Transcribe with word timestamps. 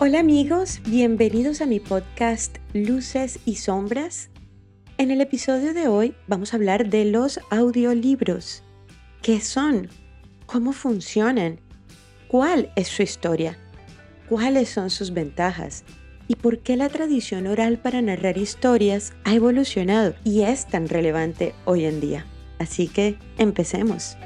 Hola 0.00 0.20
amigos, 0.20 0.80
bienvenidos 0.86 1.60
a 1.60 1.66
mi 1.66 1.80
podcast 1.80 2.58
Luces 2.72 3.40
y 3.44 3.56
Sombras. 3.56 4.30
En 4.96 5.10
el 5.10 5.20
episodio 5.20 5.74
de 5.74 5.88
hoy 5.88 6.14
vamos 6.28 6.52
a 6.52 6.56
hablar 6.56 6.88
de 6.88 7.04
los 7.04 7.40
audiolibros. 7.50 8.62
¿Qué 9.22 9.40
son? 9.40 9.88
¿Cómo 10.46 10.72
funcionan? 10.72 11.58
¿Cuál 12.28 12.70
es 12.76 12.86
su 12.86 13.02
historia? 13.02 13.58
¿Cuáles 14.28 14.68
son 14.68 14.90
sus 14.90 15.12
ventajas? 15.12 15.82
¿Y 16.28 16.36
por 16.36 16.60
qué 16.60 16.76
la 16.76 16.90
tradición 16.90 17.48
oral 17.48 17.78
para 17.78 18.00
narrar 18.00 18.38
historias 18.38 19.14
ha 19.24 19.34
evolucionado 19.34 20.14
y 20.22 20.42
es 20.42 20.68
tan 20.68 20.88
relevante 20.88 21.56
hoy 21.64 21.86
en 21.86 22.00
día? 22.00 22.24
Así 22.60 22.86
que 22.86 23.18
empecemos. 23.36 24.16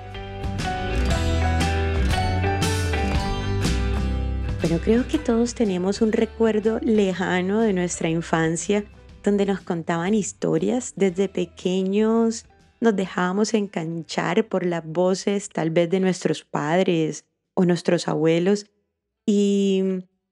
Bueno, 4.63 4.79
creo 4.79 5.09
que 5.09 5.18
todos 5.18 5.57
tenemos 5.57 6.03
un 6.03 6.13
recuerdo 6.13 6.79
lejano 6.82 7.59
de 7.63 7.73
nuestra 7.73 8.09
infancia 8.09 8.85
donde 9.25 9.45
nos 9.45 9.61
contaban 9.61 10.14
historias 10.14 10.93
desde 10.95 11.29
pequeños, 11.29 12.46
nos 12.81 12.95
dejábamos 12.95 13.55
enganchar 13.55 14.46
por 14.49 14.64
las 14.64 14.86
voces 14.86 15.49
tal 15.49 15.71
vez 15.71 15.91
de 15.91 15.99
nuestros 15.99 16.45
padres 16.45 17.25
o 17.55 17.64
nuestros 17.64 18.07
abuelos 18.07 18.67
y 19.27 19.83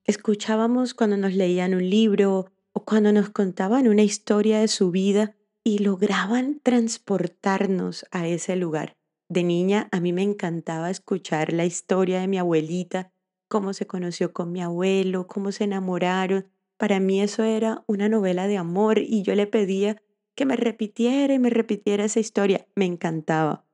escuchábamos 0.05 0.95
cuando 0.95 1.17
nos 1.17 1.35
leían 1.35 1.75
un 1.75 1.91
libro 1.91 2.53
o 2.73 2.85
cuando 2.85 3.13
nos 3.13 3.31
contaban 3.31 3.89
una 3.89 4.03
historia 4.03 4.61
de 4.61 4.69
su 4.69 4.93
vida 4.93 5.35
y 5.65 5.79
lograban 5.79 6.61
transportarnos 6.63 8.07
a 8.13 8.29
ese 8.29 8.55
lugar. 8.55 8.97
De 9.29 9.43
niña 9.43 9.89
a 9.91 9.99
mí 9.99 10.13
me 10.13 10.23
encantaba 10.23 10.89
escuchar 10.89 11.53
la 11.53 11.65
historia 11.65 12.21
de 12.21 12.29
mi 12.29 12.39
abuelita 12.39 13.11
cómo 13.51 13.75
se 13.75 13.87
conoció 13.87 14.33
con 14.33 14.53
mi 14.53 14.63
abuelo, 14.63 15.27
cómo 15.27 15.51
se 15.51 15.65
enamoraron. 15.65 16.49
Para 16.79 17.01
mí 17.01 17.21
eso 17.21 17.43
era 17.43 17.85
una 17.89 18.09
novela 18.09 18.47
de 18.47 18.57
amor 18.57 19.01
y 19.01 19.23
yo 19.23 19.35
le 19.35 19.49
pedía 19.49 20.01
que 20.37 20.47
me 20.47 20.57
repitiera 20.57 21.35
y 21.35 21.39
me 21.41 21.51
repitiera 21.51 22.05
esa 22.05 22.21
historia. 22.21 22.67
Me 22.77 22.87
encantaba. 22.87 23.67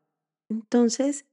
Entonces, 0.48 1.26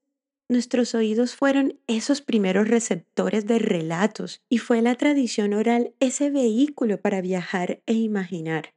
nuestros 0.49 0.93
oídos 0.93 1.35
fueron 1.35 1.79
esos 1.87 2.21
primeros 2.21 2.67
receptores 2.67 3.47
de 3.47 3.59
relatos 3.59 4.41
y 4.49 4.57
fue 4.57 4.81
la 4.81 4.95
tradición 4.95 5.53
oral 5.53 5.95
ese 6.01 6.29
vehículo 6.29 6.99
para 6.99 7.21
viajar 7.21 7.81
e 7.85 7.93
imaginar. 7.93 8.75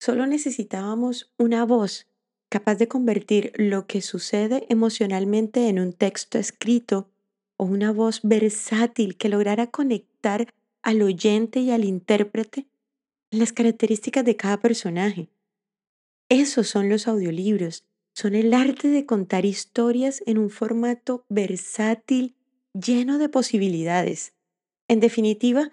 Solo 0.00 0.28
necesitábamos 0.28 1.32
una 1.38 1.64
voz 1.64 2.06
capaz 2.48 2.76
de 2.76 2.86
convertir 2.86 3.52
lo 3.56 3.88
que 3.88 4.00
sucede 4.00 4.64
emocionalmente 4.68 5.68
en 5.68 5.80
un 5.80 5.92
texto 5.92 6.38
escrito 6.38 7.10
o 7.56 7.64
una 7.64 7.92
voz 7.92 8.20
versátil 8.22 9.16
que 9.16 9.28
lograra 9.28 9.68
conectar 9.68 10.52
al 10.82 11.02
oyente 11.02 11.60
y 11.60 11.70
al 11.70 11.84
intérprete 11.84 12.66
las 13.30 13.52
características 13.52 14.24
de 14.24 14.36
cada 14.36 14.60
personaje. 14.60 15.28
Esos 16.28 16.68
son 16.68 16.88
los 16.88 17.08
audiolibros, 17.08 17.84
son 18.12 18.34
el 18.34 18.54
arte 18.54 18.88
de 18.88 19.06
contar 19.06 19.44
historias 19.44 20.22
en 20.26 20.38
un 20.38 20.50
formato 20.50 21.24
versátil, 21.28 22.34
lleno 22.72 23.18
de 23.18 23.28
posibilidades. 23.28 24.32
En 24.88 25.00
definitiva, 25.00 25.72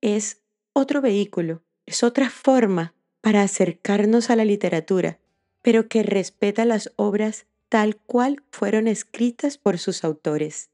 es 0.00 0.40
otro 0.72 1.00
vehículo, 1.00 1.62
es 1.86 2.02
otra 2.02 2.30
forma 2.30 2.94
para 3.20 3.42
acercarnos 3.42 4.28
a 4.28 4.36
la 4.36 4.44
literatura, 4.44 5.18
pero 5.62 5.88
que 5.88 6.02
respeta 6.02 6.64
las 6.64 6.92
obras 6.96 7.46
tal 7.68 7.96
cual 7.96 8.42
fueron 8.50 8.86
escritas 8.86 9.56
por 9.56 9.78
sus 9.78 10.04
autores. 10.04 10.68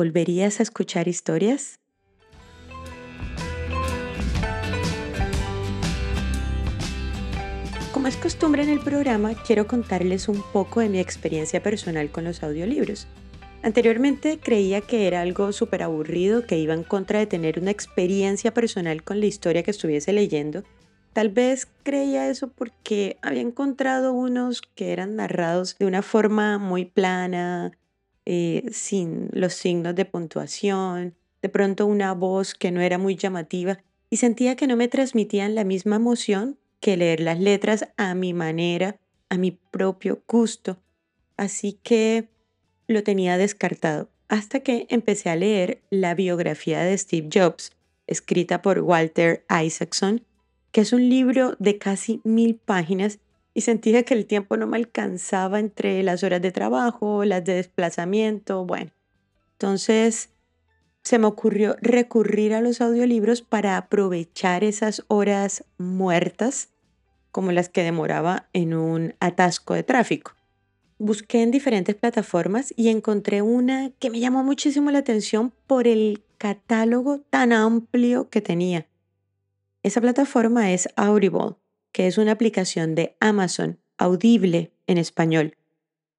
¿Volverías 0.00 0.60
a 0.60 0.62
escuchar 0.62 1.08
historias? 1.08 1.78
Como 7.92 8.06
es 8.06 8.16
costumbre 8.16 8.62
en 8.62 8.70
el 8.70 8.80
programa, 8.80 9.34
quiero 9.46 9.66
contarles 9.66 10.28
un 10.28 10.42
poco 10.54 10.80
de 10.80 10.88
mi 10.88 11.00
experiencia 11.00 11.62
personal 11.62 12.10
con 12.10 12.24
los 12.24 12.42
audiolibros. 12.42 13.08
Anteriormente 13.62 14.40
creía 14.42 14.80
que 14.80 15.06
era 15.06 15.20
algo 15.20 15.52
súper 15.52 15.82
aburrido, 15.82 16.46
que 16.46 16.56
iba 16.56 16.72
en 16.72 16.82
contra 16.82 17.18
de 17.18 17.26
tener 17.26 17.58
una 17.58 17.70
experiencia 17.70 18.54
personal 18.54 19.02
con 19.02 19.20
la 19.20 19.26
historia 19.26 19.62
que 19.62 19.70
estuviese 19.70 20.14
leyendo. 20.14 20.64
Tal 21.12 21.28
vez 21.28 21.68
creía 21.82 22.30
eso 22.30 22.48
porque 22.48 23.18
había 23.20 23.42
encontrado 23.42 24.14
unos 24.14 24.62
que 24.62 24.92
eran 24.94 25.16
narrados 25.16 25.76
de 25.78 25.84
una 25.84 26.00
forma 26.00 26.56
muy 26.56 26.86
plana, 26.86 27.72
eh, 28.26 28.64
sin 28.72 29.28
los 29.32 29.54
signos 29.54 29.94
de 29.94 30.04
puntuación, 30.04 31.14
de 31.42 31.48
pronto 31.48 31.86
una 31.86 32.12
voz 32.14 32.54
que 32.54 32.70
no 32.70 32.80
era 32.80 32.98
muy 32.98 33.16
llamativa 33.16 33.78
y 34.10 34.18
sentía 34.18 34.56
que 34.56 34.66
no 34.66 34.76
me 34.76 34.88
transmitían 34.88 35.54
la 35.54 35.64
misma 35.64 35.96
emoción 35.96 36.58
que 36.80 36.96
leer 36.96 37.20
las 37.20 37.38
letras 37.38 37.88
a 37.96 38.14
mi 38.14 38.32
manera, 38.32 38.98
a 39.28 39.38
mi 39.38 39.52
propio 39.52 40.22
gusto. 40.26 40.78
Así 41.36 41.78
que 41.82 42.28
lo 42.88 43.02
tenía 43.02 43.38
descartado 43.38 44.10
hasta 44.28 44.60
que 44.60 44.86
empecé 44.90 45.28
a 45.28 45.36
leer 45.36 45.82
la 45.90 46.14
biografía 46.14 46.80
de 46.80 46.96
Steve 46.96 47.28
Jobs, 47.32 47.72
escrita 48.06 48.62
por 48.62 48.78
Walter 48.78 49.44
Isaacson, 49.50 50.24
que 50.70 50.82
es 50.82 50.92
un 50.92 51.08
libro 51.08 51.56
de 51.58 51.78
casi 51.78 52.20
mil 52.22 52.54
páginas 52.54 53.18
y 53.54 53.62
sentía 53.62 54.04
que 54.04 54.14
el 54.14 54.26
tiempo 54.26 54.56
no 54.56 54.66
me 54.66 54.76
alcanzaba 54.76 55.58
entre 55.58 56.02
las 56.02 56.22
horas 56.22 56.42
de 56.42 56.52
trabajo, 56.52 57.24
las 57.24 57.44
de 57.44 57.54
desplazamiento, 57.54 58.64
bueno. 58.64 58.92
Entonces 59.52 60.30
se 61.02 61.18
me 61.18 61.26
ocurrió 61.26 61.76
recurrir 61.80 62.54
a 62.54 62.60
los 62.60 62.80
audiolibros 62.80 63.42
para 63.42 63.76
aprovechar 63.76 64.64
esas 64.64 65.04
horas 65.08 65.64
muertas 65.78 66.68
como 67.32 67.52
las 67.52 67.68
que 67.68 67.82
demoraba 67.82 68.48
en 68.52 68.74
un 68.74 69.14
atasco 69.20 69.74
de 69.74 69.82
tráfico. 69.82 70.32
Busqué 70.98 71.42
en 71.42 71.50
diferentes 71.50 71.94
plataformas 71.94 72.74
y 72.76 72.88
encontré 72.88 73.40
una 73.40 73.90
que 73.98 74.10
me 74.10 74.20
llamó 74.20 74.44
muchísimo 74.44 74.90
la 74.90 74.98
atención 74.98 75.52
por 75.66 75.86
el 75.86 76.22
catálogo 76.36 77.20
tan 77.30 77.52
amplio 77.52 78.28
que 78.28 78.42
tenía. 78.42 78.86
Esa 79.82 80.02
plataforma 80.02 80.72
es 80.72 80.88
Audible 80.96 81.56
que 81.92 82.06
es 82.06 82.18
una 82.18 82.32
aplicación 82.32 82.94
de 82.94 83.16
Amazon, 83.20 83.78
audible 83.98 84.72
en 84.86 84.98
español. 84.98 85.56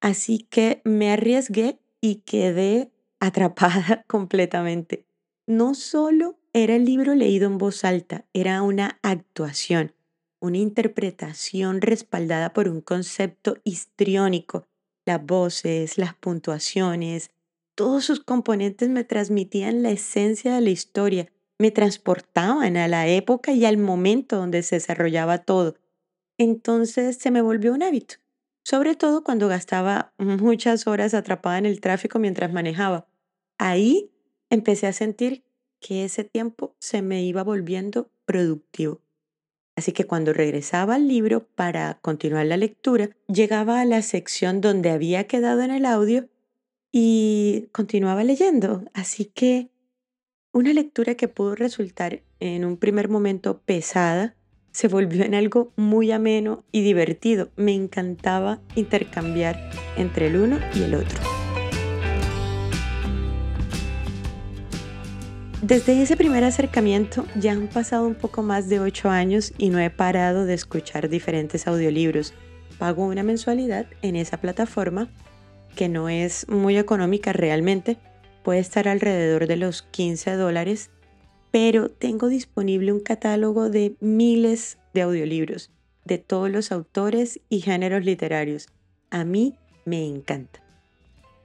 Así 0.00 0.46
que 0.50 0.82
me 0.84 1.12
arriesgué 1.12 1.78
y 2.00 2.16
quedé 2.26 2.90
atrapada 3.20 4.04
completamente. 4.08 5.06
No 5.46 5.74
solo 5.74 6.38
era 6.52 6.76
el 6.76 6.84
libro 6.84 7.14
leído 7.14 7.46
en 7.46 7.58
voz 7.58 7.84
alta, 7.84 8.26
era 8.32 8.62
una 8.62 8.98
actuación, 9.02 9.94
una 10.40 10.58
interpretación 10.58 11.80
respaldada 11.80 12.52
por 12.52 12.68
un 12.68 12.80
concepto 12.80 13.56
histriónico. 13.64 14.66
Las 15.04 15.24
voces, 15.24 15.98
las 15.98 16.14
puntuaciones, 16.14 17.30
todos 17.74 18.04
sus 18.04 18.20
componentes 18.20 18.88
me 18.88 19.04
transmitían 19.04 19.82
la 19.82 19.90
esencia 19.90 20.54
de 20.54 20.60
la 20.60 20.70
historia 20.70 21.32
me 21.62 21.70
transportaban 21.70 22.76
a 22.76 22.88
la 22.88 23.06
época 23.06 23.52
y 23.52 23.64
al 23.64 23.78
momento 23.78 24.36
donde 24.36 24.64
se 24.64 24.76
desarrollaba 24.76 25.38
todo. 25.38 25.76
Entonces 26.36 27.18
se 27.18 27.30
me 27.30 27.40
volvió 27.40 27.72
un 27.72 27.84
hábito, 27.84 28.16
sobre 28.64 28.96
todo 28.96 29.22
cuando 29.22 29.46
gastaba 29.46 30.12
muchas 30.18 30.88
horas 30.88 31.14
atrapada 31.14 31.58
en 31.58 31.66
el 31.66 31.80
tráfico 31.80 32.18
mientras 32.18 32.52
manejaba. 32.52 33.06
Ahí 33.58 34.10
empecé 34.50 34.88
a 34.88 34.92
sentir 34.92 35.44
que 35.78 36.04
ese 36.04 36.24
tiempo 36.24 36.74
se 36.80 37.00
me 37.00 37.22
iba 37.22 37.44
volviendo 37.44 38.10
productivo. 38.24 39.00
Así 39.76 39.92
que 39.92 40.04
cuando 40.04 40.32
regresaba 40.32 40.96
al 40.96 41.06
libro 41.06 41.46
para 41.46 42.00
continuar 42.02 42.46
la 42.46 42.56
lectura, 42.56 43.10
llegaba 43.28 43.80
a 43.80 43.84
la 43.84 44.02
sección 44.02 44.60
donde 44.60 44.90
había 44.90 45.28
quedado 45.28 45.62
en 45.62 45.70
el 45.70 45.86
audio 45.86 46.28
y 46.90 47.68
continuaba 47.70 48.24
leyendo. 48.24 48.84
Así 48.94 49.26
que 49.26 49.71
una 50.52 50.74
lectura 50.74 51.14
que 51.14 51.28
pudo 51.28 51.54
resultar 51.54 52.20
en 52.38 52.66
un 52.66 52.76
primer 52.76 53.08
momento 53.08 53.62
pesada 53.64 54.34
se 54.70 54.86
volvió 54.86 55.24
en 55.24 55.34
algo 55.34 55.72
muy 55.76 56.12
ameno 56.12 56.64
y 56.72 56.82
divertido. 56.82 57.50
Me 57.56 57.74
encantaba 57.74 58.60
intercambiar 58.74 59.70
entre 59.96 60.26
el 60.26 60.36
uno 60.36 60.58
y 60.74 60.82
el 60.82 60.94
otro. 60.94 61.18
Desde 65.62 66.02
ese 66.02 66.16
primer 66.16 66.44
acercamiento 66.44 67.24
ya 67.36 67.52
han 67.52 67.68
pasado 67.68 68.06
un 68.06 68.14
poco 68.14 68.42
más 68.42 68.68
de 68.68 68.80
ocho 68.80 69.08
años 69.08 69.54
y 69.56 69.70
no 69.70 69.78
he 69.78 69.90
parado 69.90 70.44
de 70.44 70.54
escuchar 70.54 71.08
diferentes 71.08 71.66
audiolibros. 71.66 72.34
Pago 72.78 73.06
una 73.06 73.22
mensualidad 73.22 73.86
en 74.02 74.16
esa 74.16 74.38
plataforma 74.38 75.08
que 75.76 75.88
no 75.88 76.08
es 76.08 76.46
muy 76.48 76.76
económica 76.76 77.32
realmente, 77.32 77.96
puede 78.42 78.60
estar 78.60 78.88
alrededor 78.88 79.46
de 79.46 79.56
los 79.56 79.82
15 79.82 80.32
dólares, 80.32 80.90
pero 81.50 81.88
tengo 81.88 82.28
disponible 82.28 82.92
un 82.92 83.00
catálogo 83.00 83.70
de 83.70 83.94
miles 84.00 84.78
de 84.94 85.02
audiolibros 85.02 85.70
de 86.04 86.18
todos 86.18 86.50
los 86.50 86.72
autores 86.72 87.40
y 87.48 87.60
géneros 87.60 88.04
literarios. 88.04 88.68
A 89.10 89.24
mí 89.24 89.54
me 89.84 90.04
encanta. 90.04 90.60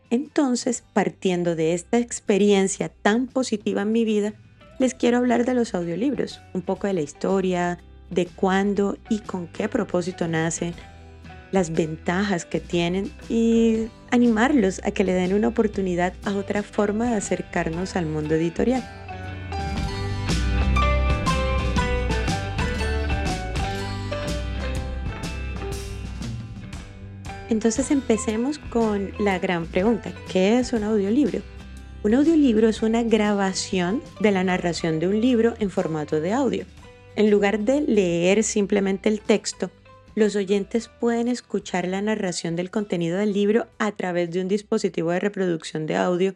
Entonces, 0.09 0.83
partiendo 0.93 1.55
de 1.55 1.73
esta 1.73 1.97
experiencia 1.97 2.89
tan 2.89 3.27
positiva 3.27 3.81
en 3.81 3.91
mi 3.91 4.05
vida, 4.05 4.33
les 4.79 4.93
quiero 4.93 5.17
hablar 5.17 5.45
de 5.45 5.53
los 5.53 5.73
audiolibros, 5.73 6.39
un 6.53 6.61
poco 6.61 6.87
de 6.87 6.93
la 6.93 7.01
historia, 7.01 7.79
de 8.09 8.25
cuándo 8.25 8.97
y 9.09 9.19
con 9.19 9.47
qué 9.47 9.67
propósito 9.67 10.27
nacen, 10.27 10.73
las 11.51 11.71
ventajas 11.71 12.45
que 12.45 12.59
tienen 12.59 13.11
y 13.29 13.87
animarlos 14.11 14.81
a 14.83 14.91
que 14.91 15.03
le 15.03 15.13
den 15.13 15.33
una 15.33 15.47
oportunidad 15.47 16.13
a 16.23 16.35
otra 16.35 16.63
forma 16.63 17.11
de 17.11 17.15
acercarnos 17.17 17.95
al 17.95 18.05
mundo 18.05 18.35
editorial. 18.35 18.83
Entonces 27.49 27.91
empecemos 27.91 28.59
con 28.59 29.11
la 29.19 29.39
gran 29.39 29.67
pregunta, 29.67 30.11
¿qué 30.31 30.59
es 30.59 30.73
un 30.73 30.83
audiolibro? 30.83 31.39
Un 32.03 32.13
audiolibro 32.13 32.67
es 32.67 32.81
una 32.81 33.03
grabación 33.03 34.01
de 34.19 34.31
la 34.31 34.43
narración 34.43 34.99
de 34.99 35.07
un 35.07 35.21
libro 35.21 35.53
en 35.59 35.69
formato 35.69 36.19
de 36.19 36.33
audio. 36.33 36.65
En 37.15 37.31
lugar 37.31 37.59
de 37.59 37.81
leer 37.81 38.43
simplemente 38.43 39.09
el 39.09 39.21
texto, 39.21 39.71
los 40.17 40.35
oyentes 40.35 40.87
pueden 40.87 41.27
escuchar 41.27 41.87
la 41.87 42.01
narración 42.01 42.55
del 42.55 42.71
contenido 42.71 43.19
del 43.19 43.33
libro 43.33 43.67
a 43.77 43.91
través 43.91 44.31
de 44.31 44.41
un 44.41 44.47
dispositivo 44.47 45.11
de 45.11 45.19
reproducción 45.19 45.85
de 45.85 45.95
audio, 45.95 46.33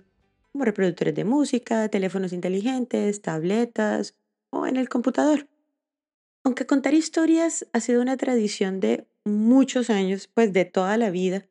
como 0.51 0.65
reproductores 0.65 1.15
de 1.15 1.23
música, 1.23 1.89
teléfonos 1.89 2.31
inteligentes, 2.31 3.23
tabletas 3.23 4.13
o 4.51 4.67
en 4.67 4.77
el 4.77 4.87
computador. 4.87 5.47
Aunque 6.43 6.67
contar 6.67 6.93
historias 6.93 7.65
ha 7.73 7.79
sido 7.79 8.03
una 8.03 8.17
tradición 8.17 8.81
de 8.81 9.07
muchos 9.25 9.89
años, 9.89 10.29
pues 10.31 10.53
de 10.53 10.65
toda 10.65 10.95
la 10.97 11.09
vida, 11.09 11.47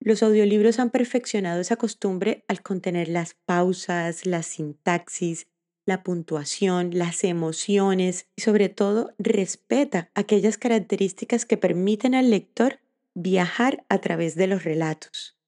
los 0.00 0.22
audiolibros 0.22 0.78
han 0.78 0.88
perfeccionado 0.88 1.60
esa 1.60 1.76
costumbre 1.76 2.46
al 2.48 2.62
contener 2.62 3.08
las 3.08 3.34
pausas, 3.34 4.24
la 4.24 4.42
sintaxis, 4.42 5.46
la 5.86 6.02
puntuación, 6.02 6.90
las 6.92 7.24
emociones 7.24 8.28
y 8.36 8.42
sobre 8.42 8.68
todo 8.68 9.14
respeta 9.18 10.10
aquellas 10.14 10.58
características 10.58 11.46
que 11.46 11.56
permiten 11.56 12.14
al 12.14 12.28
lector 12.30 12.80
viajar 13.14 13.86
a 13.88 13.98
través 14.00 14.34
de 14.34 14.48
los 14.48 14.64
relatos. 14.64 15.38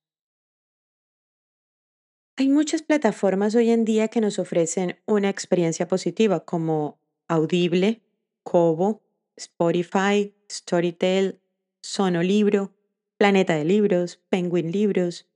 Hay 2.37 2.49
muchas 2.49 2.83
plataformas 2.83 3.57
hoy 3.57 3.71
en 3.71 3.85
día 3.85 4.09
que 4.09 4.21
nos 4.21 4.39
ofrecen 4.39 5.01
una 5.07 5.29
experiencia 5.29 5.89
positiva 5.89 6.45
como 6.45 7.01
Audible, 7.27 8.01
Kobo, 8.45 9.03
Spotify, 9.37 10.35
Storytel, 10.51 11.41
Sonolibro, 11.83 12.73
Planeta 13.19 13.57
de 13.57 13.65
Libros, 13.65 14.23
Penguin 14.29 14.71
Libros, 14.71 15.28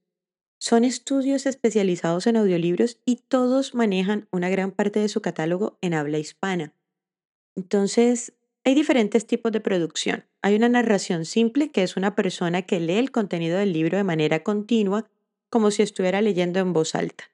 son 0.63 0.85
estudios 0.85 1.47
especializados 1.47 2.29
en 2.29 2.37
audiolibros 2.37 3.01
y 3.05 3.17
todos 3.17 3.75
manejan 3.75 4.29
una 4.31 4.49
gran 4.49 4.71
parte 4.71 5.01
de 5.01 5.09
su 5.09 5.21
catálogo 5.21 5.77
en 5.81 5.93
habla 5.93 6.21
hispana. 6.21 6.73
Entonces, 7.57 8.35
hay 8.63 8.77
diferentes 8.77 9.27
tipos 9.27 9.51
de 9.51 9.59
producción. 9.59 10.25
Hay 10.41 10.55
una 10.55 10.69
narración 10.69 11.25
simple, 11.25 11.73
que 11.73 11.83
es 11.83 11.97
una 11.97 12.15
persona 12.15 12.63
que 12.63 12.79
lee 12.79 12.99
el 12.99 13.11
contenido 13.11 13.59
del 13.59 13.73
libro 13.73 13.97
de 13.97 14.05
manera 14.05 14.45
continua, 14.45 15.11
como 15.51 15.73
si 15.73 15.83
estuviera 15.83 16.23
leyendo 16.23 16.61
en 16.61 16.73
voz 16.73 16.95
alta. 16.95 17.25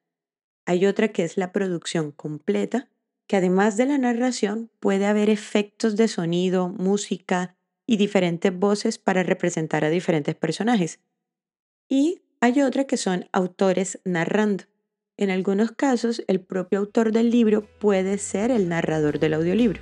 Hay 0.64 0.86
otra 0.86 1.08
que 1.08 1.24
es 1.24 1.36
la 1.36 1.52
producción 1.52 2.12
completa, 2.12 2.88
que 3.26 3.36
además 3.36 3.76
de 3.76 3.84
la 3.84 3.98
narración 3.98 4.70
puede 4.80 5.04
haber 5.04 5.28
efectos 5.28 5.96
de 5.96 6.08
sonido, 6.08 6.70
música 6.70 7.58
y 7.84 7.98
diferentes 7.98 8.58
voces 8.58 8.96
para 8.96 9.22
representar 9.22 9.84
a 9.84 9.90
diferentes 9.90 10.34
personajes. 10.34 11.00
Y 11.90 12.22
hay 12.40 12.62
otra 12.62 12.84
que 12.84 12.96
son 12.96 13.26
autores 13.32 13.98
narrando. 14.04 14.64
En 15.16 15.30
algunos 15.30 15.72
casos, 15.72 16.22
el 16.28 16.40
propio 16.40 16.78
autor 16.78 17.10
del 17.10 17.30
libro 17.30 17.62
puede 17.80 18.18
ser 18.18 18.52
el 18.52 18.68
narrador 18.68 19.18
del 19.18 19.34
audiolibro. 19.34 19.80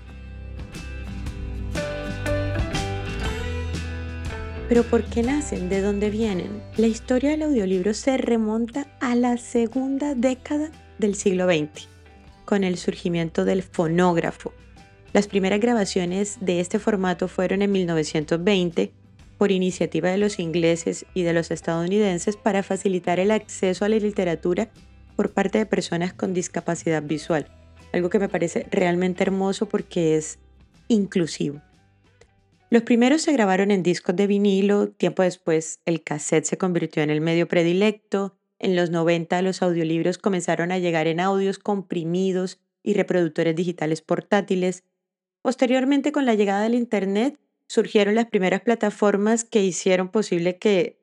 Pero 4.69 4.83
¿por 4.85 5.05
qué 5.05 5.23
nacen? 5.23 5.69
¿De 5.69 5.81
dónde 5.81 6.11
vienen? 6.11 6.63
La 6.77 6.87
historia 6.87 7.31
del 7.31 7.43
audiolibro 7.43 7.95
se 7.95 8.17
remonta 8.17 8.87
a 9.01 9.15
la 9.15 9.37
segunda 9.37 10.15
década 10.15 10.71
del 10.99 11.15
siglo 11.15 11.47
XX, 11.47 11.89
con 12.45 12.65
el 12.65 12.79
surgimiento 12.79 13.45
del 13.45 13.63
fonógrafo. 13.63 14.53
Las 15.13 15.29
primeras 15.29 15.61
grabaciones 15.61 16.39
de 16.41 16.61
este 16.61 16.79
formato 16.79 17.29
fueron 17.29 17.63
en 17.63 17.71
1920 17.71 18.93
por 19.39 19.53
iniciativa 19.53 20.11
de 20.11 20.19
los 20.19 20.39
ingleses 20.39 21.07
y 21.15 21.23
de 21.23 21.33
los 21.33 21.51
estadounidenses 21.51 22.37
para 22.37 22.63
facilitar 22.63 23.21
el 23.21 23.31
acceso 23.31 23.85
a 23.85 23.89
la 23.89 23.97
literatura 23.97 24.71
por 25.15 25.33
parte 25.33 25.59
de 25.59 25.67
personas 25.67 26.13
con 26.13 26.35
discapacidad 26.35 27.03
visual, 27.03 27.49
algo 27.93 28.11
que 28.11 28.19
me 28.19 28.29
parece 28.29 28.67
realmente 28.71 29.23
hermoso 29.23 29.67
porque 29.67 30.17
es 30.17 30.39
inclusivo. 30.89 31.61
Los 32.69 32.83
primeros 32.83 33.23
se 33.23 33.33
grabaron 33.33 33.71
en 33.71 33.83
discos 33.83 34.17
de 34.17 34.27
vinilo, 34.27 34.89
tiempo 34.89 35.23
después 35.23 35.81
el 35.85 36.03
cassette 36.03 36.47
se 36.47 36.59
convirtió 36.59 37.03
en 37.03 37.11
el 37.11 37.21
medio 37.21 37.47
predilecto, 37.47 38.37
en 38.59 38.75
los 38.75 38.91
90 38.91 39.41
los 39.43 39.63
audiolibros 39.63 40.19
comenzaron 40.19 40.73
a 40.73 40.79
llegar 40.79 41.07
en 41.07 41.21
audios 41.21 41.59
comprimidos 41.59 42.59
y 42.83 42.95
reproductores 42.95 43.55
digitales 43.55 44.01
portátiles. 44.01 44.85
Posteriormente, 45.43 46.11
con 46.11 46.27
la 46.27 46.35
llegada 46.35 46.63
del 46.63 46.75
Internet, 46.75 47.39
surgieron 47.69 48.15
las 48.15 48.27
primeras 48.27 48.61
plataformas 48.63 49.45
que 49.45 49.65
hicieron 49.65 50.09
posible 50.11 50.59
que 50.59 50.99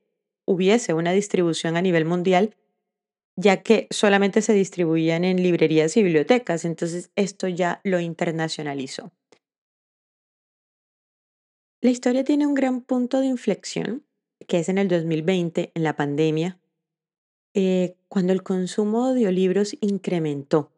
hubiese 0.46 0.94
una 0.94 1.12
distribución 1.12 1.78
a 1.78 1.82
nivel 1.82 2.06
mundial, 2.06 2.56
ya 3.36 3.64
que 3.64 3.88
solamente 3.90 4.42
se 4.42 4.54
distribuían 4.54 5.24
en 5.24 5.42
librerías 5.42 5.98
y 5.98 6.04
bibliotecas, 6.04 6.66
entonces 6.66 7.12
esto 7.16 7.48
ya 7.48 7.82
lo 7.84 8.00
internacionalizó. 8.00 9.12
La 11.82 11.90
historia 11.90 12.24
tiene 12.24 12.48
un 12.48 12.54
gran 12.54 12.82
punto 12.82 13.20
de 13.20 13.26
inflexión, 13.28 14.06
que 14.48 14.60
es 14.60 14.70
en 14.70 14.78
el 14.78 14.88
2020, 14.88 15.72
en 15.74 15.84
la 15.84 15.96
pandemia, 15.96 16.60
eh, 17.54 17.96
cuando 18.08 18.34
el 18.34 18.42
consumo 18.42 19.14
de 19.14 19.22
audiolibros 19.22 19.76
incrementó. 19.82 20.72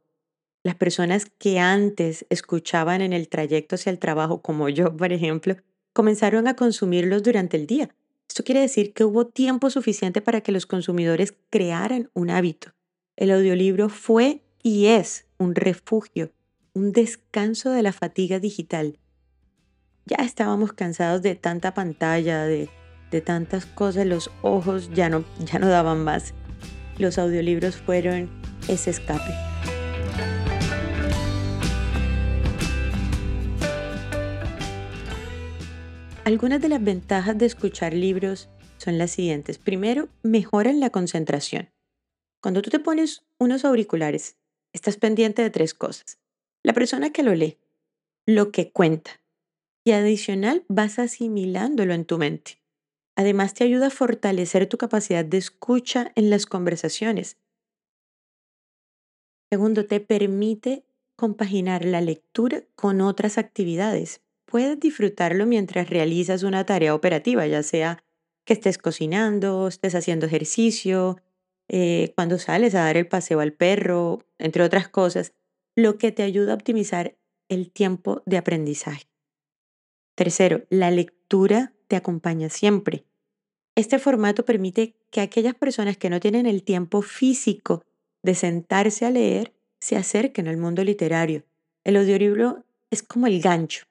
Las 0.64 0.76
personas 0.76 1.28
que 1.38 1.60
antes 1.60 2.26
escuchaban 2.30 3.02
en 3.02 3.14
el 3.14 3.30
trayecto 3.30 3.76
hacia 3.76 3.92
el 3.92 4.00
trabajo, 4.00 4.42
como 4.42 4.68
yo, 4.68 4.96
por 4.98 5.14
ejemplo, 5.14 5.58
comenzaron 5.96 6.50
a 6.50 6.58
consumirlos 6.58 7.24
durante 7.24 7.56
el 7.56 7.68
día. 7.68 7.96
Esto 8.28 8.44
quiere 8.44 8.60
decir 8.60 8.94
que 8.94 9.06
hubo 9.06 9.28
tiempo 9.28 9.70
suficiente 9.70 10.22
para 10.22 10.42
que 10.42 10.52
los 10.52 10.66
consumidores 10.66 11.34
crearan 11.50 12.10
un 12.14 12.30
hábito. 12.30 12.74
El 13.16 13.32
audiolibro 13.32 13.88
fue 13.88 14.44
y 14.62 14.88
es 14.88 15.26
un 15.38 15.56
refugio, 15.56 16.34
un 16.74 16.92
descanso 16.92 17.72
de 17.72 17.82
la 17.82 17.94
fatiga 17.94 18.40
digital. 18.40 19.00
Ya 20.06 20.18
estábamos 20.18 20.74
cansados 20.74 21.22
de 21.22 21.36
tanta 21.36 21.74
pantalla, 21.74 22.44
de, 22.44 22.70
de 23.10 23.22
tantas 23.22 23.66
cosas, 23.66 24.06
los 24.06 24.30
ojos 24.42 24.90
ya 24.94 25.08
no, 25.08 25.24
ya 25.46 25.60
no 25.60 25.70
daban 25.70 26.04
más. 26.04 26.34
Los 26.98 27.18
audiolibros 27.18 27.78
fueron 27.78 28.30
ese 28.68 28.90
escape. 28.90 29.55
Algunas 36.26 36.60
de 36.60 36.70
las 36.70 36.84
ventajas 36.84 37.38
de 37.38 37.46
escuchar 37.46 37.94
libros 37.94 38.50
son 38.80 38.98
las 38.98 39.12
siguientes. 39.12 39.60
Primero, 39.60 40.10
mejoran 40.24 40.80
la 40.80 40.90
concentración. 40.90 41.70
Cuando 42.42 42.64
tú 42.64 42.72
te 42.72 42.80
pones 42.80 43.28
unos 43.38 43.64
auriculares, 43.64 44.36
estás 44.74 44.98
pendiente 44.98 45.44
de 45.44 45.52
tres 45.52 45.76
cosas. 45.76 46.18
La 46.64 46.74
persona 46.74 47.12
que 47.12 47.22
lo 47.22 47.36
lee, 47.36 47.60
lo 48.26 48.52
que 48.52 48.72
cuenta 48.72 49.22
y 49.84 49.92
adicional 49.92 50.66
vas 50.68 50.98
asimilándolo 50.98 51.94
en 51.94 52.06
tu 52.06 52.18
mente. 52.18 52.60
Además 53.16 53.54
te 53.54 53.64
ayuda 53.64 53.88
a 53.88 53.92
fortalecer 53.92 54.68
tu 54.68 54.80
capacidad 54.80 55.24
de 55.24 55.38
escucha 55.38 56.12
en 56.16 56.32
las 56.32 56.48
conversaciones. 56.48 57.38
Segundo, 59.52 59.86
te 59.86 60.00
permite 60.00 60.88
compaginar 61.16 61.86
la 61.86 62.02
lectura 62.02 62.64
con 62.76 63.02
otras 63.02 63.38
actividades 63.38 64.25
puedes 64.46 64.80
disfrutarlo 64.80 65.46
mientras 65.46 65.90
realizas 65.90 66.44
una 66.44 66.66
tarea 66.66 66.96
operativa, 66.96 67.46
ya 67.48 67.64
sea 67.64 68.04
que 68.46 68.54
estés 68.54 68.78
cocinando, 68.78 69.68
estés 69.68 69.96
haciendo 69.96 70.28
ejercicio, 70.28 71.18
eh, 71.68 72.14
cuando 72.16 72.38
sales 72.38 72.76
a 72.76 72.84
dar 72.84 72.98
el 72.98 73.08
paseo 73.08 73.40
al 73.40 73.54
perro, 73.54 74.24
entre 74.38 74.64
otras 74.64 74.88
cosas, 74.88 75.34
lo 75.76 75.98
que 75.98 76.12
te 76.12 76.24
ayuda 76.24 76.54
a 76.54 76.56
optimizar 76.56 77.18
el 77.50 77.72
tiempo 77.72 78.22
de 78.26 78.38
aprendizaje. 78.38 79.08
Tercero, 80.16 80.64
la 80.70 80.92
lectura 80.92 81.74
te 81.88 81.96
acompaña 81.96 82.50
siempre. 82.50 83.06
Este 83.76 84.00
formato 84.00 84.46
permite 84.46 84.96
que 85.12 85.22
aquellas 85.22 85.56
personas 85.56 85.98
que 85.98 86.10
no 86.10 86.20
tienen 86.20 86.46
el 86.46 86.64
tiempo 86.64 87.02
físico 87.02 87.84
de 88.24 88.36
sentarse 88.36 89.06
a 89.06 89.12
leer 89.12 89.54
se 89.80 89.98
acerquen 89.98 90.48
al 90.48 90.58
mundo 90.58 90.84
literario. 90.84 91.44
El 91.84 91.98
audiolibro 91.98 92.64
es 92.90 93.04
como 93.04 93.28
el 93.28 93.42
gancho 93.42 93.86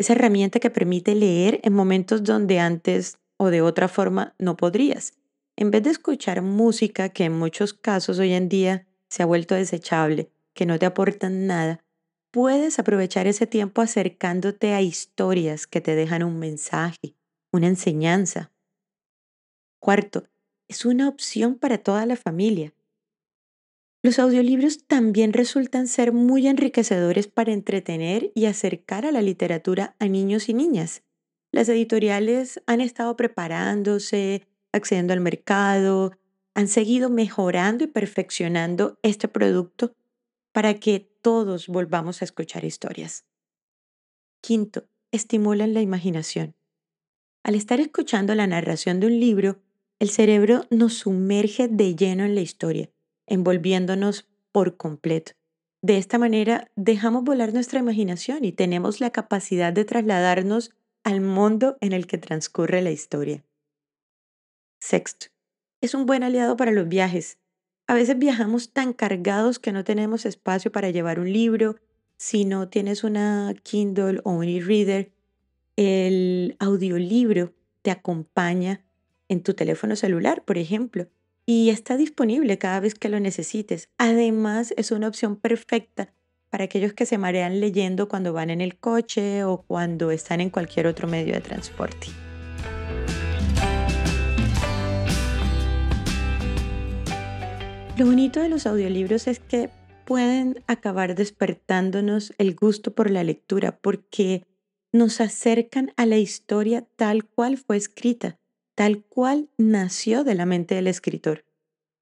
esa 0.00 0.14
herramienta 0.14 0.60
que 0.60 0.70
permite 0.70 1.14
leer 1.14 1.60
en 1.62 1.74
momentos 1.74 2.24
donde 2.24 2.58
antes 2.58 3.18
o 3.36 3.50
de 3.50 3.60
otra 3.60 3.86
forma 3.86 4.34
no 4.38 4.56
podrías. 4.56 5.12
En 5.56 5.70
vez 5.70 5.82
de 5.82 5.90
escuchar 5.90 6.40
música 6.40 7.10
que 7.10 7.24
en 7.24 7.38
muchos 7.38 7.74
casos 7.74 8.18
hoy 8.18 8.32
en 8.32 8.48
día 8.48 8.86
se 9.08 9.22
ha 9.22 9.26
vuelto 9.26 9.54
desechable, 9.54 10.30
que 10.54 10.64
no 10.64 10.78
te 10.78 10.86
aportan 10.86 11.46
nada, 11.46 11.84
puedes 12.30 12.78
aprovechar 12.78 13.26
ese 13.26 13.46
tiempo 13.46 13.82
acercándote 13.82 14.72
a 14.72 14.80
historias 14.80 15.66
que 15.66 15.82
te 15.82 15.94
dejan 15.94 16.22
un 16.22 16.38
mensaje, 16.38 17.14
una 17.52 17.66
enseñanza. 17.66 18.52
Cuarto, 19.80 20.24
es 20.66 20.86
una 20.86 21.08
opción 21.08 21.56
para 21.56 21.76
toda 21.76 22.06
la 22.06 22.16
familia. 22.16 22.72
Los 24.02 24.18
audiolibros 24.18 24.86
también 24.86 25.34
resultan 25.34 25.86
ser 25.86 26.12
muy 26.12 26.46
enriquecedores 26.46 27.26
para 27.28 27.52
entretener 27.52 28.32
y 28.34 28.46
acercar 28.46 29.04
a 29.04 29.12
la 29.12 29.20
literatura 29.20 29.94
a 29.98 30.06
niños 30.06 30.48
y 30.48 30.54
niñas. 30.54 31.02
Las 31.52 31.68
editoriales 31.68 32.62
han 32.66 32.80
estado 32.80 33.16
preparándose, 33.16 34.46
accediendo 34.72 35.12
al 35.12 35.20
mercado, 35.20 36.12
han 36.54 36.68
seguido 36.68 37.10
mejorando 37.10 37.84
y 37.84 37.88
perfeccionando 37.88 38.98
este 39.02 39.28
producto 39.28 39.94
para 40.52 40.74
que 40.74 41.00
todos 41.20 41.66
volvamos 41.66 42.22
a 42.22 42.24
escuchar 42.24 42.64
historias. 42.64 43.26
Quinto, 44.40 44.88
estimulan 45.12 45.74
la 45.74 45.82
imaginación. 45.82 46.54
Al 47.42 47.54
estar 47.54 47.80
escuchando 47.80 48.34
la 48.34 48.46
narración 48.46 49.00
de 49.00 49.08
un 49.08 49.20
libro, 49.20 49.58
el 49.98 50.08
cerebro 50.08 50.66
nos 50.70 50.94
sumerge 50.94 51.68
de 51.68 51.94
lleno 51.94 52.24
en 52.24 52.34
la 52.34 52.40
historia, 52.40 52.90
envolviéndonos 53.30 54.28
por 54.52 54.76
completo. 54.76 55.32
De 55.80 55.96
esta 55.96 56.18
manera 56.18 56.70
dejamos 56.76 57.24
volar 57.24 57.54
nuestra 57.54 57.80
imaginación 57.80 58.44
y 58.44 58.52
tenemos 58.52 59.00
la 59.00 59.10
capacidad 59.10 59.72
de 59.72 59.86
trasladarnos 59.86 60.72
al 61.04 61.22
mundo 61.22 61.78
en 61.80 61.94
el 61.94 62.06
que 62.06 62.18
transcurre 62.18 62.82
la 62.82 62.90
historia. 62.90 63.42
Sexto, 64.78 65.28
es 65.80 65.94
un 65.94 66.04
buen 66.04 66.22
aliado 66.22 66.56
para 66.56 66.72
los 66.72 66.88
viajes. 66.88 67.38
A 67.86 67.94
veces 67.94 68.18
viajamos 68.18 68.72
tan 68.72 68.92
cargados 68.92 69.58
que 69.58 69.72
no 69.72 69.84
tenemos 69.84 70.26
espacio 70.26 70.70
para 70.70 70.90
llevar 70.90 71.18
un 71.18 71.32
libro. 71.32 71.76
Si 72.18 72.44
no 72.44 72.68
tienes 72.68 73.02
una 73.02 73.54
Kindle 73.62 74.20
o 74.24 74.32
un 74.32 74.44
e-reader, 74.44 75.12
el 75.76 76.56
audiolibro 76.58 77.54
te 77.82 77.90
acompaña 77.90 78.84
en 79.28 79.42
tu 79.42 79.54
teléfono 79.54 79.96
celular, 79.96 80.44
por 80.44 80.58
ejemplo, 80.58 81.08
y 81.52 81.70
está 81.70 81.96
disponible 81.96 82.58
cada 82.58 82.78
vez 82.78 82.94
que 82.94 83.08
lo 83.08 83.18
necesites. 83.18 83.88
Además, 83.98 84.72
es 84.76 84.92
una 84.92 85.08
opción 85.08 85.34
perfecta 85.34 86.14
para 86.48 86.62
aquellos 86.66 86.92
que 86.92 87.06
se 87.06 87.18
marean 87.18 87.58
leyendo 87.58 88.08
cuando 88.08 88.32
van 88.32 88.50
en 88.50 88.60
el 88.60 88.78
coche 88.78 89.42
o 89.42 89.62
cuando 89.62 90.12
están 90.12 90.40
en 90.40 90.50
cualquier 90.50 90.86
otro 90.86 91.08
medio 91.08 91.34
de 91.34 91.40
transporte. 91.40 92.06
Lo 97.98 98.06
bonito 98.06 98.40
de 98.40 98.48
los 98.48 98.64
audiolibros 98.68 99.26
es 99.26 99.40
que 99.40 99.70
pueden 100.04 100.62
acabar 100.68 101.16
despertándonos 101.16 102.32
el 102.38 102.54
gusto 102.54 102.94
por 102.94 103.10
la 103.10 103.24
lectura 103.24 103.76
porque 103.76 104.44
nos 104.92 105.20
acercan 105.20 105.92
a 105.96 106.06
la 106.06 106.18
historia 106.18 106.86
tal 106.94 107.24
cual 107.24 107.58
fue 107.58 107.76
escrita, 107.76 108.38
tal 108.80 109.04
cual 109.04 109.50
nació 109.58 110.24
de 110.24 110.34
la 110.34 110.46
mente 110.46 110.74
del 110.74 110.86
escritor. 110.86 111.44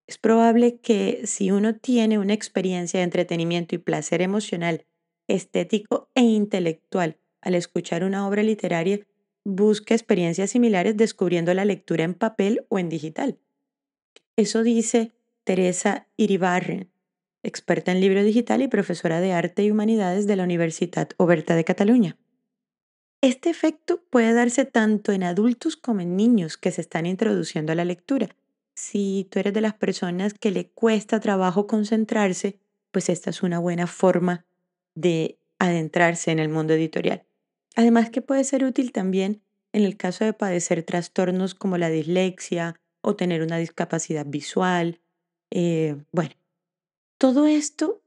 Es 0.06 0.16
probable 0.16 0.78
que 0.78 1.22
si 1.24 1.50
uno 1.50 1.74
tiene 1.74 2.20
una 2.20 2.34
experiencia 2.34 3.00
de 3.00 3.04
entretenimiento 3.04 3.74
y 3.74 3.78
placer 3.78 4.22
emocional, 4.22 4.86
estético 5.26 6.08
e 6.14 6.20
intelectual 6.20 7.18
al 7.40 7.56
escuchar 7.56 8.04
una 8.04 8.28
obra 8.28 8.44
literaria, 8.44 9.00
busque 9.44 9.92
experiencias 9.92 10.50
similares 10.50 10.96
descubriendo 10.96 11.52
la 11.52 11.64
lectura 11.64 12.04
en 12.04 12.14
papel 12.14 12.64
o 12.68 12.78
en 12.78 12.88
digital. 12.88 13.40
Eso 14.36 14.62
dice 14.62 15.10
Teresa 15.42 16.06
Iribarren, 16.16 16.92
experta 17.42 17.90
en 17.90 18.00
libro 18.00 18.22
digital 18.22 18.62
y 18.62 18.68
profesora 18.68 19.20
de 19.20 19.32
arte 19.32 19.64
y 19.64 19.72
humanidades 19.72 20.28
de 20.28 20.36
la 20.36 20.44
Universidad 20.44 21.08
Oberta 21.16 21.56
de 21.56 21.64
Cataluña. 21.64 22.16
Este 23.20 23.50
efecto 23.50 24.02
puede 24.10 24.32
darse 24.32 24.64
tanto 24.64 25.12
en 25.12 25.22
adultos 25.22 25.76
como 25.76 26.00
en 26.00 26.16
niños 26.16 26.56
que 26.56 26.70
se 26.70 26.80
están 26.80 27.06
introduciendo 27.06 27.72
a 27.72 27.74
la 27.74 27.84
lectura. 27.84 28.28
Si 28.74 29.26
tú 29.30 29.40
eres 29.40 29.52
de 29.52 29.60
las 29.60 29.74
personas 29.74 30.34
que 30.34 30.52
le 30.52 30.68
cuesta 30.68 31.18
trabajo 31.18 31.66
concentrarse, 31.66 32.58
pues 32.92 33.08
esta 33.08 33.30
es 33.30 33.42
una 33.42 33.58
buena 33.58 33.86
forma 33.86 34.46
de 34.94 35.38
adentrarse 35.58 36.30
en 36.30 36.38
el 36.38 36.48
mundo 36.48 36.74
editorial. 36.74 37.24
Además 37.74 38.10
que 38.10 38.22
puede 38.22 38.44
ser 38.44 38.64
útil 38.64 38.92
también 38.92 39.42
en 39.72 39.84
el 39.84 39.96
caso 39.96 40.24
de 40.24 40.32
padecer 40.32 40.84
trastornos 40.84 41.54
como 41.54 41.76
la 41.76 41.90
dislexia 41.90 42.80
o 43.00 43.16
tener 43.16 43.42
una 43.42 43.58
discapacidad 43.58 44.26
visual 44.26 45.00
eh, 45.50 45.96
bueno, 46.12 46.34
todo 47.18 47.46
esto 47.46 48.02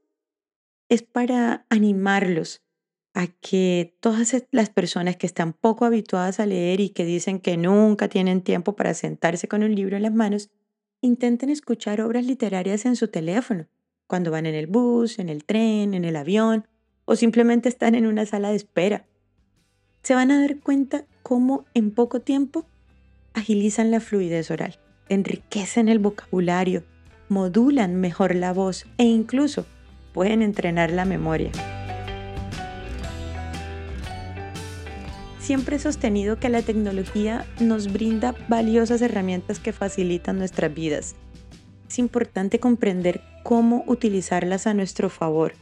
es 0.88 1.02
para 1.02 1.66
animarlos 1.70 2.61
a 3.14 3.26
que 3.26 3.96
todas 4.00 4.34
las 4.50 4.70
personas 4.70 5.16
que 5.16 5.26
están 5.26 5.52
poco 5.52 5.84
habituadas 5.84 6.40
a 6.40 6.46
leer 6.46 6.80
y 6.80 6.90
que 6.90 7.04
dicen 7.04 7.40
que 7.40 7.56
nunca 7.56 8.08
tienen 8.08 8.40
tiempo 8.40 8.74
para 8.74 8.94
sentarse 8.94 9.48
con 9.48 9.62
un 9.62 9.74
libro 9.74 9.96
en 9.96 10.02
las 10.02 10.14
manos, 10.14 10.50
intenten 11.02 11.50
escuchar 11.50 12.00
obras 12.00 12.24
literarias 12.24 12.86
en 12.86 12.96
su 12.96 13.08
teléfono, 13.08 13.66
cuando 14.06 14.30
van 14.30 14.46
en 14.46 14.54
el 14.54 14.66
bus, 14.66 15.18
en 15.18 15.28
el 15.28 15.44
tren, 15.44 15.94
en 15.94 16.04
el 16.04 16.16
avión 16.16 16.66
o 17.04 17.16
simplemente 17.16 17.68
están 17.68 17.94
en 17.94 18.06
una 18.06 18.24
sala 18.26 18.50
de 18.50 18.56
espera. 18.56 19.04
Se 20.02 20.14
van 20.14 20.30
a 20.30 20.40
dar 20.40 20.58
cuenta 20.60 21.04
cómo 21.22 21.64
en 21.74 21.90
poco 21.90 22.20
tiempo 22.20 22.64
agilizan 23.34 23.90
la 23.90 24.00
fluidez 24.00 24.50
oral, 24.50 24.78
enriquecen 25.08 25.88
el 25.88 25.98
vocabulario, 25.98 26.84
modulan 27.28 27.96
mejor 27.96 28.34
la 28.34 28.52
voz 28.52 28.86
e 28.98 29.04
incluso 29.04 29.66
pueden 30.12 30.42
entrenar 30.42 30.90
la 30.90 31.04
memoria. 31.04 31.50
Siempre 35.42 35.74
he 35.74 35.78
sostenido 35.80 36.38
que 36.38 36.48
la 36.48 36.62
tecnología 36.62 37.44
nos 37.58 37.92
brinda 37.92 38.32
valiosas 38.48 39.02
herramientas 39.02 39.58
que 39.58 39.72
facilitan 39.72 40.38
nuestras 40.38 40.72
vidas. 40.72 41.16
Es 41.88 41.98
importante 41.98 42.60
comprender 42.60 43.20
cómo 43.42 43.82
utilizarlas 43.88 44.68
a 44.68 44.72
nuestro 44.72 45.10
favor, 45.10 45.54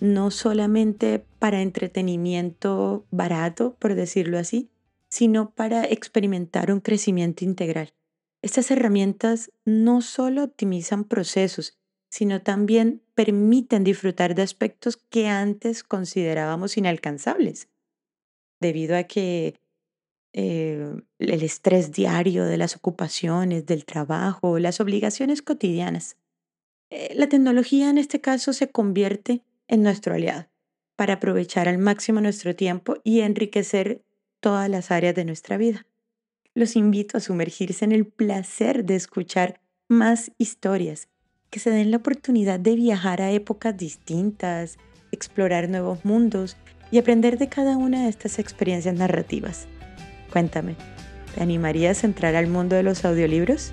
no 0.00 0.30
solamente 0.30 1.24
para 1.38 1.62
entretenimiento 1.62 3.06
barato, 3.10 3.74
por 3.78 3.94
decirlo 3.94 4.38
así, 4.38 4.68
sino 5.08 5.54
para 5.54 5.86
experimentar 5.86 6.70
un 6.70 6.80
crecimiento 6.80 7.42
integral. 7.42 7.94
Estas 8.42 8.70
herramientas 8.70 9.50
no 9.64 10.02
solo 10.02 10.44
optimizan 10.44 11.04
procesos, 11.04 11.78
sino 12.10 12.42
también 12.42 13.00
permiten 13.14 13.82
disfrutar 13.82 14.34
de 14.34 14.42
aspectos 14.42 14.98
que 14.98 15.26
antes 15.26 15.82
considerábamos 15.82 16.76
inalcanzables, 16.76 17.68
debido 18.60 18.96
a 18.96 19.04
que 19.04 19.54
eh, 20.32 20.94
el 21.18 21.42
estrés 21.42 21.92
diario 21.92 22.44
de 22.44 22.56
las 22.56 22.76
ocupaciones, 22.76 23.66
del 23.66 23.84
trabajo, 23.84 24.58
las 24.58 24.80
obligaciones 24.80 25.42
cotidianas. 25.42 26.16
Eh, 26.90 27.12
la 27.14 27.28
tecnología 27.28 27.90
en 27.90 27.98
este 27.98 28.20
caso 28.20 28.52
se 28.52 28.70
convierte 28.70 29.42
en 29.68 29.82
nuestro 29.82 30.14
aliado 30.14 30.46
para 30.96 31.14
aprovechar 31.14 31.68
al 31.68 31.78
máximo 31.78 32.20
nuestro 32.20 32.54
tiempo 32.54 32.96
y 33.04 33.20
enriquecer 33.20 34.02
todas 34.40 34.68
las 34.68 34.90
áreas 34.90 35.14
de 35.14 35.24
nuestra 35.24 35.56
vida 35.56 35.86
los 36.54 36.76
invito 36.76 37.18
a 37.18 37.20
sumergirse 37.20 37.84
en 37.84 37.92
el 37.92 38.06
placer 38.06 38.84
de 38.84 38.94
escuchar 38.94 39.60
más 39.88 40.30
historias, 40.38 41.08
que 41.50 41.58
se 41.58 41.70
den 41.70 41.90
la 41.90 41.98
oportunidad 41.98 42.60
de 42.60 42.76
viajar 42.76 43.20
a 43.20 43.32
épocas 43.32 43.76
distintas, 43.76 44.78
explorar 45.12 45.68
nuevos 45.68 46.04
mundos 46.04 46.56
y 46.94 46.98
aprender 46.98 47.38
de 47.38 47.48
cada 47.48 47.76
una 47.76 48.04
de 48.04 48.08
estas 48.08 48.38
experiencias 48.38 48.94
narrativas. 48.94 49.66
Cuéntame, 50.30 50.76
¿te 51.34 51.42
animarías 51.42 52.04
a 52.04 52.06
entrar 52.06 52.36
al 52.36 52.46
mundo 52.46 52.76
de 52.76 52.84
los 52.84 53.04
audiolibros? 53.04 53.72